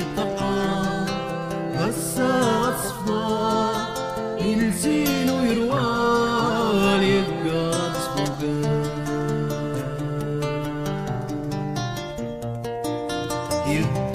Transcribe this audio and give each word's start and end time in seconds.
مطيو 0.08 1.06
خاسو 1.78 2.27
you. 13.68 14.07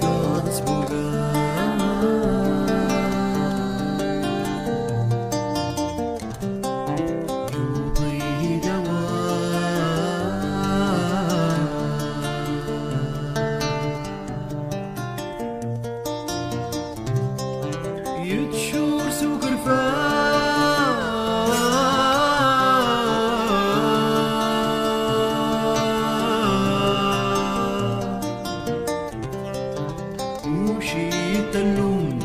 كوني 30.53 31.11
فدن 31.53 32.19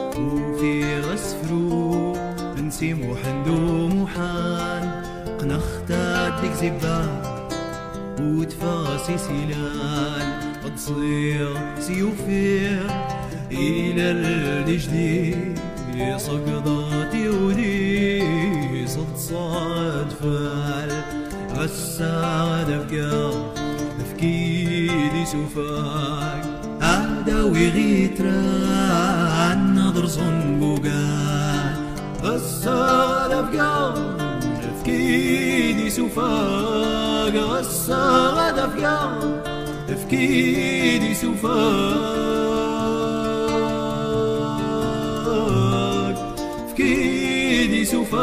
لتراجوني 0.00 0.56
دي 0.60 0.82
تيريقا 1.00 2.62
نسي 2.62 2.94
موحندو 2.94 3.88
موحان 3.88 5.04
قنختات 5.40 6.44
لك 6.44 6.52
زبان 6.52 7.22
وتفاسي 8.20 9.18
سيلان 10.60 10.76
تصير 10.76 11.56
سيوفير 11.80 12.86
إلى 13.50 14.10
الجديد. 14.10 15.58
صقضاتي 16.16 17.28
ودي 17.28 18.86
صد 18.86 19.16
صاد 19.16 20.10
فال 20.10 21.02
غساد 21.56 22.70
أفكار 22.70 23.52
تفكيري 23.98 25.26
سوفاك 25.26 26.44
هذا 26.82 27.42
ويغيتران 27.42 28.38
نظر 29.74 30.06
صنبوقان 30.06 31.76
غسال 32.22 33.32
أفكار 33.32 33.94
تفكيري 34.62 35.90
سوفاك 35.90 37.34
غساد 37.34 38.58
أفكار 38.58 39.49
تفكيري 39.90 41.14
سوفاك 41.14 41.60
تفكيري 46.68 47.84
سوفاك 47.84 48.20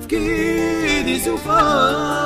تفكيري 0.00 1.18
سوفاك 1.18 2.23